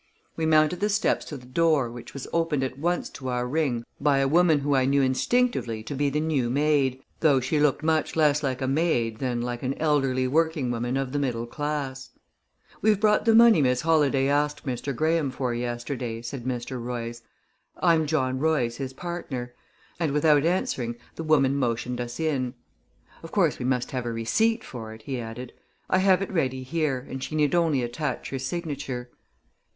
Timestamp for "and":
19.99-20.13, 27.07-27.23